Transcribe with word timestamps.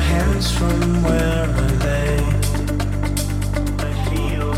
hands 0.00 0.50
from 0.50 1.02
where 1.02 1.44
I 1.44 1.68
lay. 1.86 2.18
I 3.78 3.90
feel 4.08 4.52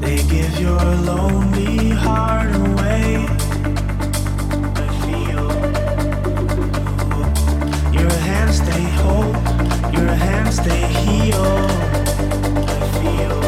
they 0.00 0.16
give 0.34 0.60
your 0.60 0.84
lonely 1.10 1.90
heart 1.90 2.54
away. 2.54 3.26
I 4.76 4.86
feel 5.04 5.48
your 7.92 8.14
hands 8.28 8.60
they 8.62 8.84
hold, 9.02 9.36
your 9.94 10.12
hands 10.26 10.56
they 10.60 10.86
heal. 11.02 11.46
I 12.56 12.80
feel 13.00 13.40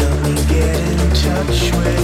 help 0.00 0.18
me 0.24 0.34
get 0.54 0.76
in 0.92 1.10
touch 1.24 1.60
with 1.76 2.03